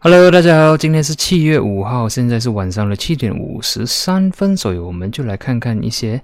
[0.00, 6.22] Hello，大家好，今天是七月五号，现在是晚上的七点五十三分，所以我们就来看看一些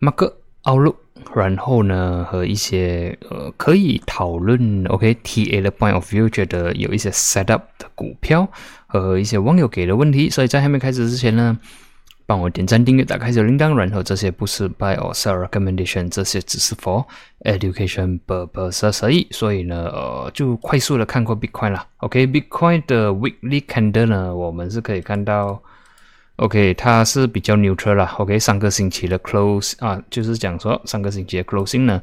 [0.00, 0.32] Mark
[0.62, 0.96] outlook，
[1.34, 8.48] 然后呢和一些呃可以讨论 OK TA 的 point of view，觉得有一些 set up 的股票
[8.86, 11.58] 和一些网友给的问题，所以在还没开始之前呢。
[12.26, 17.04] 帮我点赞、订阅、打开小铃铛，然后这些不是 by or s e l recommendation，这些只是 for
[17.44, 19.26] education purposes 而已。
[19.30, 21.86] 所以呢，呃，就快速的看过 Bitcoin 了。
[21.98, 25.62] OK，Bitcoin 的 weekly candle 呢，我们是可以看到
[26.36, 28.06] ，OK，它是比较 neutral 了。
[28.18, 32.02] OK，上个星期的 close 啊，就是讲说上个星期的 closing 呢。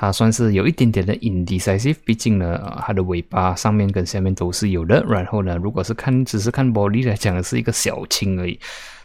[0.00, 5.04] 它算是有一点点的 indecisive，毕竟呢，它的尾巴上面跟下面都是有的。
[5.08, 8.56] 然后呢，如果是看只是看 body 来讲，是一个小青而已，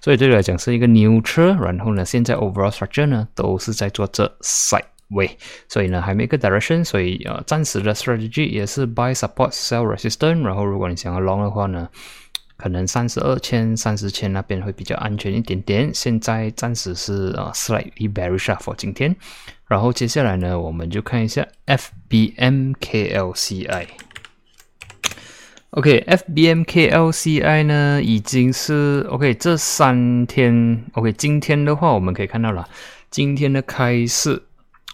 [0.03, 1.57] 所以这里来讲是一个 new 窗。
[1.61, 5.29] 然后呢，现在 overall structure 呢都是在做这 side way，
[5.69, 10.41] 所以呢还没一个 direction，所以呃暂时的 strategy 也是 buy support sell resistance。
[10.43, 11.87] 然后如果你想要 long 的话呢，
[12.57, 15.89] 可能三十二千、三十千那边会比较安全一点点。
[15.93, 19.15] 现在暂时是呃 slightly bearish for 今天。
[19.69, 21.47] 然后接下来呢，我们就看一下
[22.09, 23.87] FBMKLCI。
[25.73, 32.69] OK，FBMKLCI 呢已经是 OK 这三天 OK，今天的话我们可以看到了，
[33.09, 34.43] 今天的开市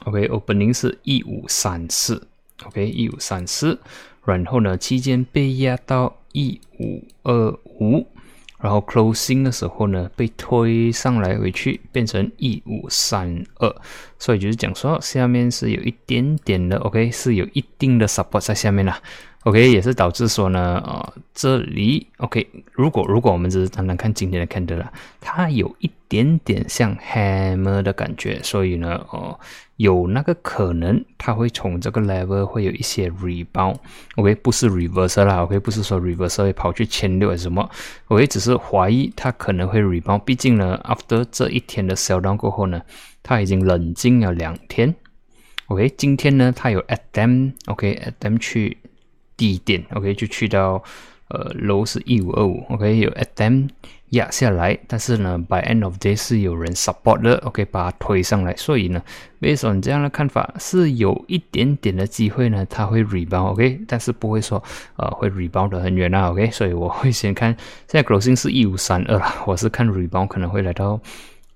[0.05, 2.25] OK，opening 是一五三四
[2.63, 3.77] OK 一五三四，
[4.23, 8.07] 然后呢期间被压到一五二五。
[8.61, 13.73] 然后 closing 的时候呢，被推上来回去变成一五三二，
[14.17, 19.01] 所以就是讲说下面是有一点点的 OK，是有一定的 support 在下面啦。
[19.49, 24.85] OK，也是导致说呢，呃，这里 OK，如果如果我们只是单单看今天的 candle
[25.19, 29.39] 它有一点点像 hammer 的感觉，所以呢，哦，
[29.77, 37.67] 有那个可能它会从这个 level 会有一些 rebound，OK，不是 reversal 啦，OK，不是说 reversal 会跑去千六还是什么
[38.09, 42.79] ，OK，只是怀疑它可能会 rebound，毕竟呢，after 这一天的 sell down 过后呢，
[43.23, 44.93] 它已经冷静了两天
[45.69, 48.77] ，OK，今天呢，它有 at them，OK，at them 去。
[49.39, 50.83] 低点，OK，就去到
[51.29, 53.67] 呃楼是一五二五，OK，有 ATM
[54.09, 59.01] 压下来，但是呢，by end of day 是有人 support 的，OK，把它推上来，所以呢
[59.39, 64.61] ，based on 这样的看法，是有一点点的机会呢，它会 rebound，OK，但是不会说
[64.97, 67.55] 呃会 rebound 的很远啊，OK，所以我会先看
[67.87, 70.99] 现在 closing 是一五三二，我是看 rebound 可能会来到。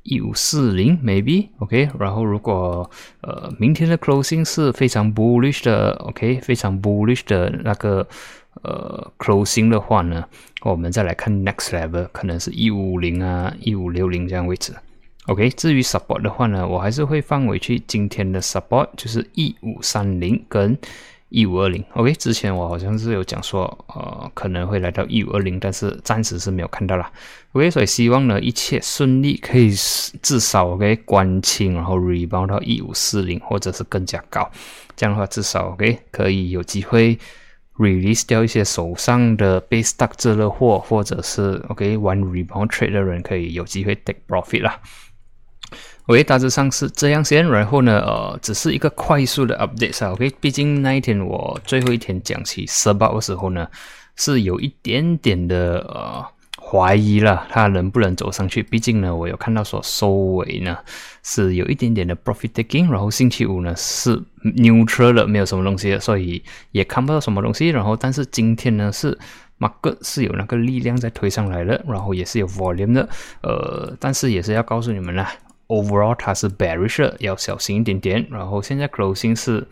[0.04, 2.90] 一五四零，maybe，OK，然后如果
[3.22, 8.08] 呃明天的 closing 是非常 bullish 的，OK，非常 bullish 的那个
[8.64, 10.26] 呃 closing 的话呢，
[10.62, 14.74] 我们再来看 next level，可能是一五零啊，一五六零这样位置
[15.28, 20.78] ，OK，至于 support 的话呢，我还是会放回去今天的 support，就是一五三零跟。
[21.34, 27.12] 一五二零，OK，之前我好像是有讲说，呃，可能会来到一五二零，但是暂时是没有看到啦。
[27.54, 29.72] OK，所以希望呢一切顺利，可以
[30.22, 34.48] 至少 OK 关清，然后 rebound 到一五四零或者是更加高，
[34.96, 37.18] 这样的话至少 OK 可以有机会
[37.80, 44.80] release 掉一些手上的被 stuck 着的货，或者是 OK 玩 rebound trade 的人可以有机会 take profit 啦。
[46.08, 50.12] OK，大致上是这样先，然后呢，呃，只是一个快速的 update 啊。
[50.12, 53.66] OK，毕竟那一天我最后一天讲起 s u b 的时候呢，
[54.18, 56.26] 是有一点点的呃
[56.62, 58.62] 怀疑了，它能不能走上去？
[58.62, 60.78] 毕竟呢，我有看到说收尾呢
[61.24, 67.70] 是有一点点的 profit taking，然后星期五呢是 neutral 的，没有什么东西，所以也看不到什么东西。
[67.70, 69.18] 然后，但是今天呢是
[69.58, 73.08] mark 是有那个力量在推上来的，然后也是有 volume 的，
[73.42, 75.34] 呃，但是也是要告诉你们啦。
[75.74, 78.28] Overall，它是 bearish，要小心一点点。
[78.30, 79.68] 然后现在 closing 是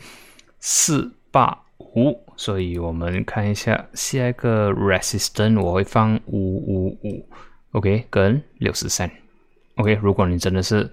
[0.60, 7.26] 四八五，所以我们看一下下一个 resistance，我会放五五五
[7.74, 9.12] ，OK，跟六十三
[9.76, 9.94] ，OK。
[10.02, 10.90] 如果你真的是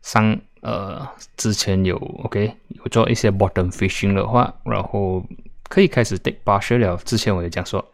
[0.00, 1.06] 上呃
[1.36, 5.22] 之前有 OK 有做一些 bottom fishing 的话，然后
[5.68, 6.96] 可以开始 take partial 了。
[7.04, 7.84] 之前我也讲说，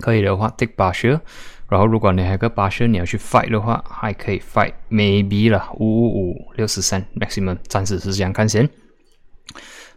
[0.00, 1.20] 可以的话 take partial。
[1.68, 8.68] 然后，如果你还有个八十，你要去 fight 的话，还可以 fight maybe 了，五五五六十三 maximum，暂时是这样看先。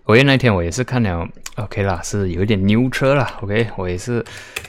[0.06, 3.30] 我那天我也是看了，OK 啦，是有一点牛车了。
[3.42, 4.24] OK，我也是，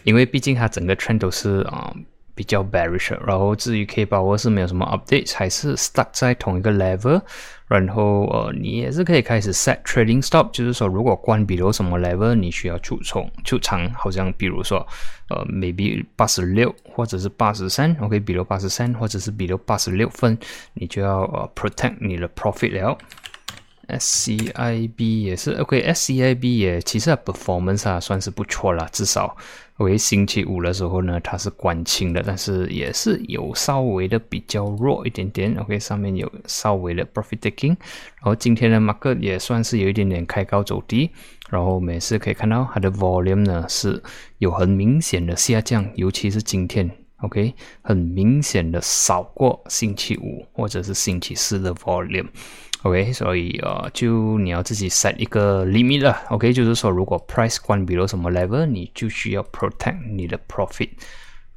[0.05, 1.95] 因为毕竟它整个 trend 都是啊。
[2.35, 7.21] 比较 bearish，然后至于 K 把握是没有什么 update，还是 stuck 在同一个 level，
[7.69, 14.79] 然后呃，你也是可以开始 set trading stop，就是说如果关比如什么 level，你需要出冲出场，好像比如说
[15.29, 20.37] 呃 maybe 八十六或者是八十三，OK，比如八十三或者是比如八十六分，
[20.73, 22.97] 你就要呃 protect 你的 profit 了。
[23.89, 29.35] SCIB 也是 OK，SCIB 也其实 performance 啊算是不错啦，至少
[29.79, 35.55] OK 星期五的时候呢，它是关清的，但是也是有稍微的比较弱一点点。
[35.57, 37.69] OK，上面有稍微的 profit taking，
[38.17, 41.11] 然后今天的 market 也算是有一点点开高走低，
[41.49, 44.03] 然后我们也是可以看到它的 volume 呢是
[44.39, 52.27] 有很明显的下降，尤其是今天 OK 很明显的少过星期五或者是星期四的 volume。
[52.85, 56.17] OK，所以呃，就你要自己 set 一个 limit 了。
[56.31, 60.89] OK，就是说，如果 price 关比如什么 level，你就需要 protect 你的 profit。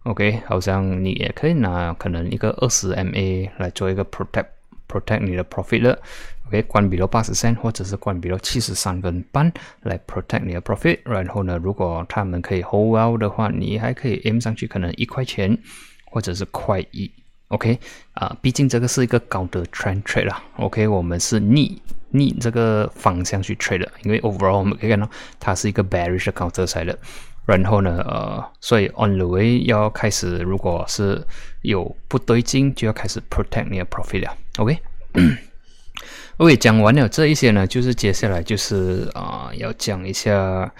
[0.03, 4.47] OK，好像你也可以拿可能一个二十 MA 来做一个 protect
[4.87, 5.99] protect 你的 profit 了。
[6.47, 10.97] OK，关闭了八十三或者是关闭了七十三分半来 protect 你的 profit。
[11.05, 15.55] 然后呢，如果他们可以 hold well 的话，你还可以 aim 上去可能一块钱
[16.05, 17.11] 或者是快一。
[17.51, 17.77] OK，
[18.13, 20.41] 啊，毕竟这个是一个高的 trend trade 啦。
[20.55, 21.81] OK，我们是逆
[22.11, 26.97] 逆这个方向去 trade 的，因为 overall 我们可以看到它是一个 bearish 的高折赛的。
[27.45, 31.21] 然后呢，呃，所以 on the way 要开始，如果是
[31.61, 34.37] 有不对劲，就要开始 protect 你的 profit 了。
[34.57, 40.73] OK，OK，讲完了这一些呢，就是接下来就是啊，要讲一下。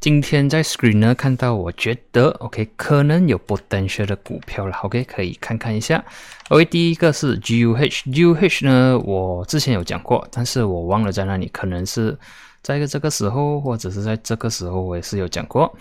[0.00, 6.04] 今天在 screen 呢看到，我觉得 OK 可能有 potential 的股票了，OK 可以看看一下。
[6.50, 12.16] OK 第一个是 GUH，GUH 呢我之前有讲过，但是我忘了在哪里，可能是
[12.62, 15.76] 在一个这个时候或者是在这个时候我也是有讲过。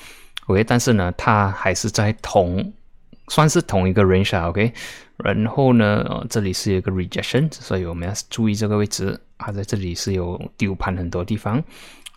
[0.48, 2.74] OK 但是呢它还是在同
[3.28, 4.74] 算是同一个 range 啊，OK，
[5.18, 11.64] 然后呢这里是有一个 rejection，所以我们要注意这个位置，它在这里是有丢盘很多地方。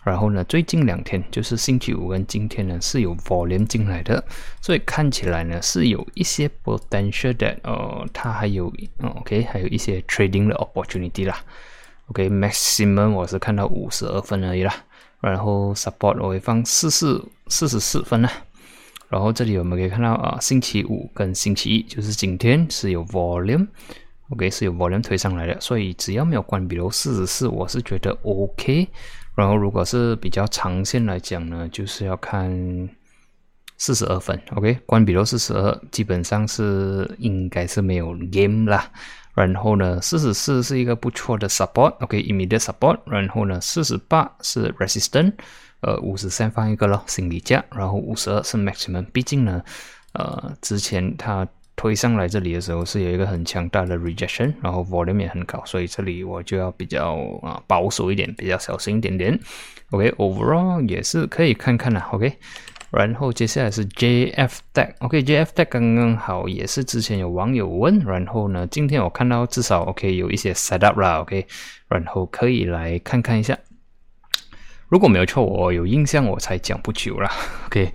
[0.03, 4.23] 然后呢，最近两天就是星期五跟今天呢是有 volume 进来的，
[4.59, 11.39] 所以看起来呢是有一些 potential 的，呃，它还有，OK，还有一些 trading 的 opportunity 啦。
[12.07, 14.73] OK，maximum 我是看到五十二分而已啦。
[15.19, 18.31] 然后 support 我会放四四四十四分啦。
[19.07, 28.87] 然后这里我们可以看到啊，星期五跟星期一就是今天是有 volume，OK 是有 volume 推上来的，所以只要没有关闭楼四十四，我是觉得 OK。
[29.41, 32.87] 然后，如果是比较长线来讲呢，就是要看
[33.75, 38.87] 四十二分，OK，关闭了四十二，基本上是应该是没有 game 啦。
[39.33, 42.99] 然后呢，四十四是一个不错的 support，OK，immediate support。
[43.07, 45.33] 然后呢，四十八是 resistance，
[45.79, 47.65] 呃，五十三放一个咯，心理价。
[47.71, 49.63] 然后五十二是 maximum，毕竟呢，
[50.13, 51.47] 呃，之前它。
[51.81, 59.39] 推上来这里的时候是有一个很强大的 rejection，然后 volume 也很高，所以这里我就要比较啊保守一点，比较小心一点点。
[59.89, 61.99] OK，overall 也是可以看看的。
[62.11, 62.33] OK，
[62.91, 64.93] 然后接下来是 JF Tech。
[64.99, 71.21] OK，JF Tech 刚刚好也是之前有网友问，然后呢，今天我看到至少 OK 有一些 set up 啦。
[71.21, 71.47] OK，
[71.87, 73.57] 然后可以来看看一下。
[74.87, 77.27] 如果没有错，我有印象我才讲不久了。
[77.65, 77.91] OK，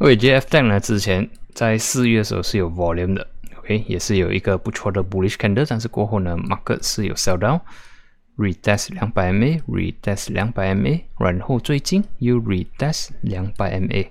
[0.00, 1.30] 因为 JF Tech 呢之前。
[1.54, 3.26] 在四月的时候是有 volume 的
[3.58, 14.08] ，OK，也是有一个不错的 bullish candle，但是过后呢，market 是有 sell down，retest 两百 MA，retest 两百 MA，然后最近又 retest 两百 MA，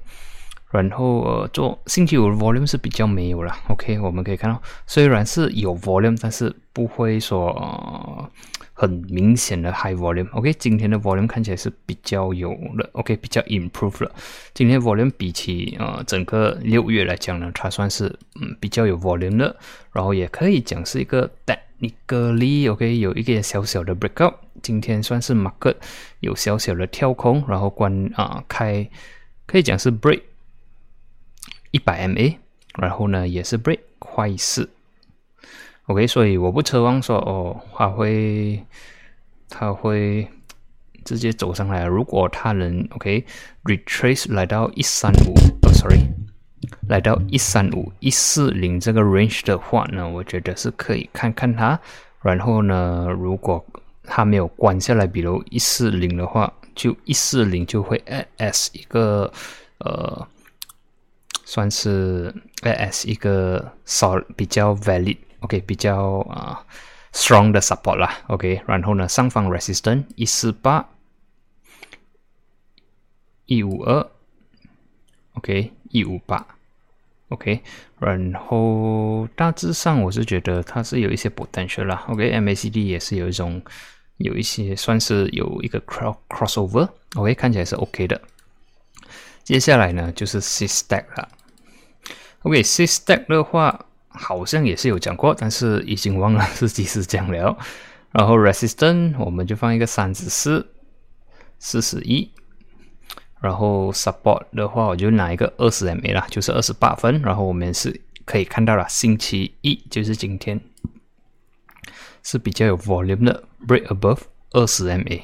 [0.72, 8.30] 然后呃做星期五的 volume 是比较没有了，OK，我们可以看到虽然是有 volume，但是不会说。
[8.80, 14.12] 很明显的 high volume，OK，今天的 volume 看起来是比较有了，OK，比较 improve 了。
[14.54, 18.06] 今天 volume 比起呃整个六月来讲呢，它算是
[18.40, 19.56] 嗯比较有 volume 的，
[19.92, 24.36] 然后也可以讲是一个 technically，OK，有一个小小的 breakout。
[24.62, 25.78] 今天算是 market
[26.20, 28.88] 有小小的跳空，然后关啊开，
[29.48, 30.22] 可以讲是 break
[31.72, 32.36] 一百 MA，
[32.78, 34.70] 然后呢也是 break 快四。
[35.86, 38.64] OK，所以我不奢望说哦，他会，
[39.50, 40.28] 它会
[41.06, 41.86] 直接走上来。
[41.86, 43.26] 如果它能 OK
[43.64, 45.34] retrace 来到一三五，
[45.66, 46.02] 哦，sorry，
[46.90, 51.80] 来到一三五一四零这个 range 的话呢，我觉得是可以看看它。
[52.22, 53.66] 然后呢，如果
[54.04, 57.98] 它没有关下来，比如一四零的话，就一四零就会
[58.38, 59.32] as 一个
[59.78, 60.28] 呃，
[61.50, 65.18] 算是 as 一个少比较 valid。
[65.40, 66.66] OK，比较啊
[67.14, 70.86] strong 的 support 啦，OK，然后呢，上方 resistance 一四八
[73.46, 74.06] 一五二
[75.36, 76.46] ，OK，一五八
[77.30, 77.62] ，OK，
[78.00, 83.62] 然后大致上我是觉得它是有一些 potential 啦，OK，MACD 也是有一种
[84.18, 88.20] 有一些算是有一个 cross crossover，OK，看起来是 OK 的。
[89.44, 91.30] 接下来呢就是 C stack 了
[92.44, 93.84] ，OK，C stack 的话。
[94.20, 97.56] 好像也是有讲过，但是已经忘了 是几时讲了。
[98.12, 100.68] 然后 resistance 我们就放一个三十四、
[101.60, 102.32] 四十一，
[103.40, 107.22] 然后 support 的话我就拿一个二十 MA 啦，就是二十八分。
[107.22, 110.60] 然后我们是可以看到了，星期一就是今天
[112.24, 115.22] 是比较有 volume 的 break above 二十 MA。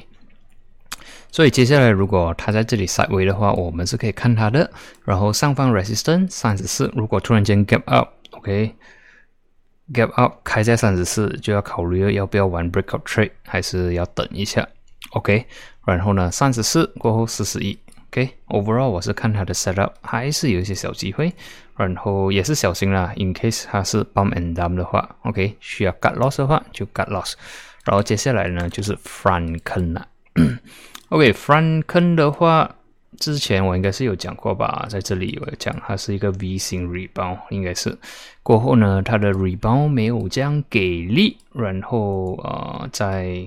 [1.34, 4.70] 所以接下来如果它在这里 side way 的话，我们是可以看它的。
[5.04, 8.72] 然后上方 resistance 三十四，如果突然间 gap up，OK，gap
[10.12, 14.64] up 开在三十四，就要考虑要不要玩 breakout trade，还是要等一下
[15.10, 15.44] ，OK。
[15.84, 17.76] 然后呢，三十四过后四十一
[18.12, 21.32] ，OK，overall 我是看它的 setup 还是有一些小机会，
[21.76, 27.32] 然后也是小心啦，in case 它是 bump and dump 的话，OK，需要 cut loss 的话就 cut loss。
[27.82, 30.06] 然后接下来呢就是 front 坑了。
[31.14, 32.74] OK，front 坑的话，
[33.18, 37.96] 之前我应该是有讲过吧，在这里我讲它是一个 V 型 rebound，应该是。
[38.42, 43.46] 过后呢，它的 rebound 没有这样给力，然后呃，在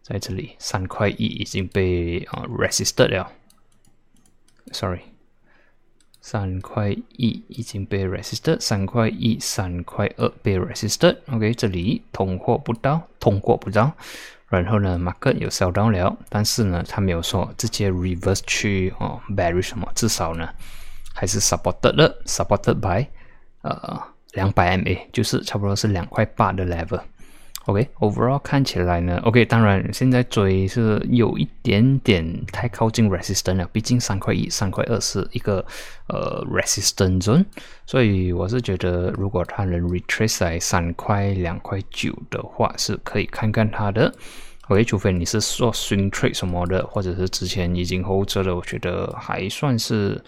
[0.00, 3.32] 在这里三块一已经被啊 resisted 了
[4.70, 5.00] ，sorry，
[6.20, 13.92] 三块一已经被 resisted，三块一三块二被 resisted，OK，这里通过不到，通过不到。
[14.50, 20.48] 然后呢，market 有 sell down 了，但是呢，他没有说直接 reverse 去哦 bearish 什么，至少呢
[21.14, 23.06] 还是 supported 的，supported by
[23.62, 24.02] 呃
[24.32, 27.00] 两百 MA，就是差不多是两块八的 level。
[27.70, 35.64] OK，overall 看起来呢，OK，当然现在追是有一点点太靠近 resistance 了，毕竟三块一、三块二是一个
[36.08, 37.44] 呃 resistance zone，
[37.86, 44.12] 所以我是觉得如果它能 retrace 在三块、两块九的话，是可以看看它的。
[44.66, 50.20] OK，除非你是做 swing trade 什么的，或者是之前已经 hold 着了，我觉得还算是。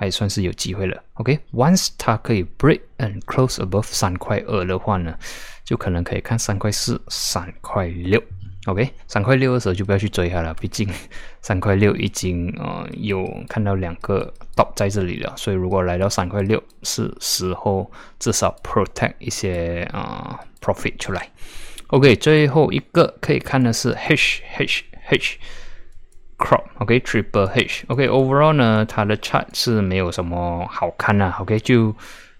[0.00, 5.18] 还算是有机会了，OK？Once 它可以 break and close above 三块二的话呢，
[5.64, 8.22] 就可能可以看三块四、三块六
[8.66, 8.88] ，OK？
[9.08, 10.88] 三块六的时候就不要去追它了，毕竟
[11.42, 17.90] 三块六已经呃有看到两个 top 在这里了，所以如果来到三块六，是时候
[18.20, 21.28] 至少 protect 一些啊 profit 出来
[21.88, 22.14] ，OK？
[22.14, 25.38] 最后一个可以看的是 H H H。
[26.38, 31.94] Crop，OK，Triple H，OK，Overall 呢，它的 chart 是没有什么好看的，OK，就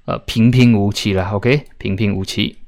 [0.04, 2.58] 呃平平无奇了，OK，平平无奇。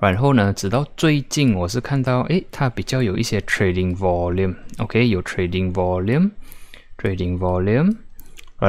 [0.00, 7.96] 然后呢，直到最近我是看到，诶，它比较有一些 trading volume，OK，有 trading volume，trading volume。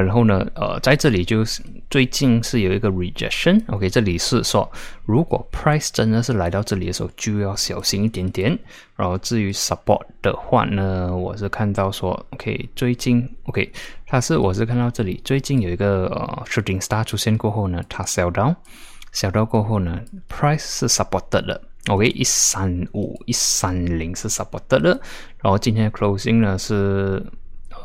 [0.02, 4.70] 然后呢，呃，在这里就是最近是有一个 rejection，OK，这里是说，
[5.06, 8.58] 如果 price 真的是来到这里的时候，就要小心一点点。
[8.96, 13.72] 然后至于 support 的话呢，我是看到说，OK，最近 OK，
[14.06, 20.00] 它是我是看到这里最近有一个呃 shooting star 出现过后呢，它 sell down，sell down 过后呢
[20.30, 25.00] ，price 是 supported 的，OK，一三五一三零是 supported 的。
[25.42, 27.25] 然后今天的 closing 呢是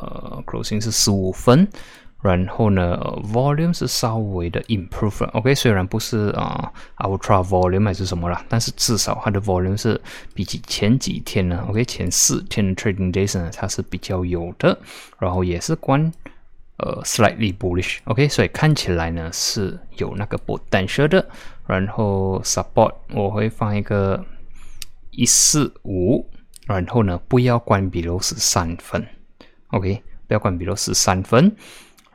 [0.01, 1.67] 呃 closing 是十五分。
[2.23, 2.95] 然后呢
[3.33, 9.99] ，volume 是稍微的 improve，OK，虽然不是啊 ultra volume 还是什么啦，但是至少它的 volume 是
[10.35, 14.77] 比起前几天呢，OK，前四天的 trading days 呢，它是比较有的，
[15.17, 16.13] 然后也是关
[16.77, 21.27] 呃 slightly bullish，OK，所以看起来呢是有那个波胆舌的，
[21.65, 24.23] 然后 support 我会放一个
[25.09, 26.23] 一四五，
[26.67, 29.03] 然后呢不要关闭楼十三分
[29.71, 31.55] ，OK，不要关闭楼十三分。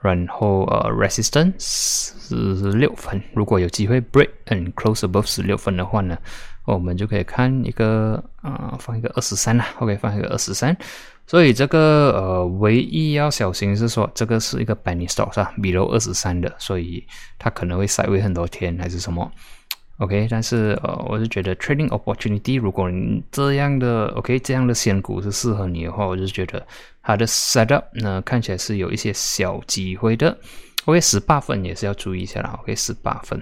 [0.03, 6.17] 然后呃，resistance 十六分，如果有机会 break and close above 十六分的话呢，
[6.65, 10.77] 我们就可以看一个啊，放一个二十三啦，OK，放一个二十三。
[11.27, 17.05] 所以这个呃，唯一要小心是说，这个是一个 penny stock 是吧？below 二十三的，所以
[17.37, 19.33] 它可能会 side way 很多天还是什么。
[19.99, 26.67] OK，但是呃，我是觉得 trading opportunity，如果你这样的 OK 这样的仙股是适合你的话，我就觉得
[27.03, 30.37] 它的 setup 呢看起来是有一些小机会的。
[30.85, 32.59] OK，十八分也是要注意一下啦。
[32.63, 33.41] OK，十八分，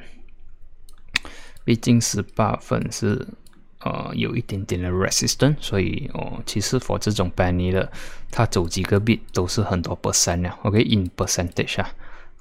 [1.65, 3.27] 毕竟十八分是
[3.81, 7.91] 呃有一点点的 resistance，所以哦，其实 for 这种 penny 的，
[8.31, 10.51] 它走几个 bit 都是很多 percent 的。
[10.63, 11.91] OK，in percentage 啊。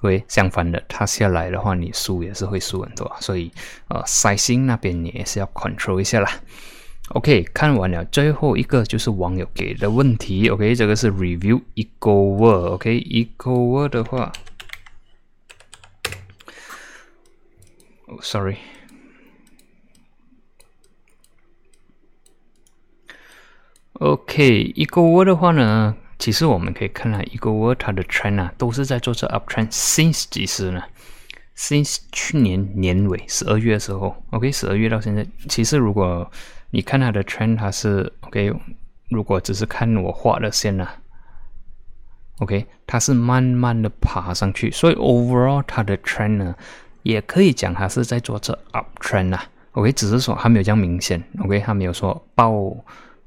[0.04, 3.50] 对，相反的，它下来的话，你输也是会输很多，所以
[3.88, 6.30] 呃，赛星那边你也是要 control 一下啦。
[7.14, 10.46] OK，看完了，最后一个就是网友给的问题。
[10.50, 12.72] OK，这个是 review eco word。
[12.74, 14.30] OK，eco word 的话，
[18.04, 18.56] 哦，sorry。
[23.94, 25.96] OK，eco word 的话呢？
[26.24, 30.82] 其实我们可以看到一个 word 它的 trend 啊，都是在做这 uptrend since 几时呢
[31.54, 36.26] ？since 去年年尾十二月的时候，OK，十二月到现在，其实如果
[36.70, 38.50] 你看它的 trend 它是 OK，
[39.10, 40.88] 如果只是看我画的线呢
[42.38, 46.54] ，OK，它是慢慢的爬上去，所以 overall 它的 trend 呢，
[47.02, 52.50] 也可以讲它是在做这 up trend 啊，OK，只是说还没有这样明显，OK，它没有说爆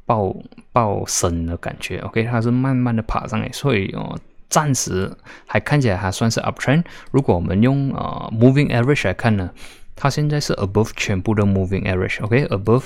[0.08, 0.36] 爆
[0.72, 4.18] 爆升的感觉，OK，它是慢慢的爬上来，所以哦，
[4.50, 6.84] 暂时还看起来还算是 up trend。
[7.12, 9.52] 如果我们用呃 moving average 来看呢，
[9.96, 12.86] 它现在是 above 全部的 moving average，OK，above。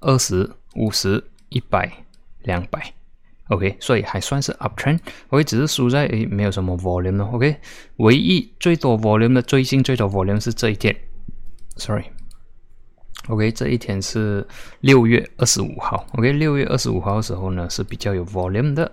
[0.00, 1.90] 二十五十一百
[2.42, 2.92] 两百
[3.48, 7.56] ，OK，所以还算是 uptrend，OK，只是输在诶没有什么 volume 了，OK，
[7.96, 10.94] 唯一最多 volume 的最新最多 volume 是这一天
[11.74, 12.04] ，sorry。
[13.28, 14.46] OK，这一天是
[14.80, 18.90] 六月二十五号，OK，六月二十五号的时候呢是比较有 volume 的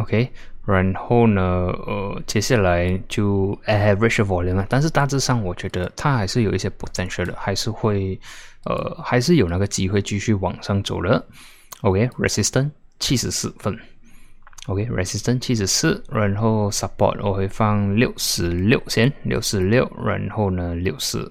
[0.00, 0.30] ，OK，
[0.64, 8.18] 然后呢，呃，接下来就 average volume 了，但是大致上我觉得它还是有一些 potential 的，还是会。
[8.64, 11.26] 呃，还是有那个机会继续往上走了。
[11.80, 12.70] OK，resistance
[13.00, 13.76] 七十四分。
[14.68, 21.28] OK，resistance 七十四，然后 support 我会放六十六先，六十六，然后呢六十。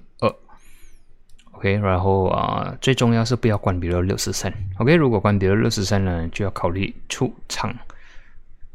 [1.61, 4.51] OK，然后啊，最重要是不要关闭了六十三。
[4.79, 7.71] OK，如果关闭了六十三呢，就要考虑出场。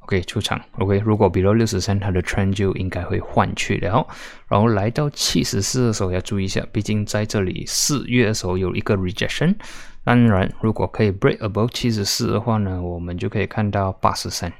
[0.00, 0.60] OK，出场。
[0.78, 4.06] OK，如果比如六十三，它的 trend 就应该会换去了。
[4.46, 9.56] 然后来到七十四的时候要注意一下，毕竟在这里四月的时候有一个 rejection。
[10.04, 14.52] 当然，如果可以 break above 七十四的话呢，我们就可以看到八十三。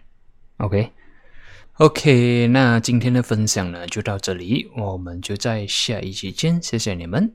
[0.56, 7.33] OK，OK，那今天的分享呢就到这里，我们就在下一期见，谢谢你们。